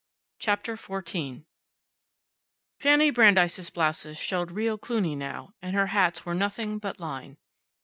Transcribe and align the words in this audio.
CHAPTER 0.39 0.77
FOURTEEN 0.77 1.45
Fanny 2.79 3.11
Brandeis' 3.11 3.69
blouses 3.69 4.17
showed 4.17 4.49
real 4.49 4.79
Cluny 4.79 5.15
now, 5.15 5.53
and 5.61 5.75
her 5.75 5.85
hats 5.93 6.25
were 6.25 6.33
nothing 6.33 6.79
but 6.79 6.99
line. 6.99 7.37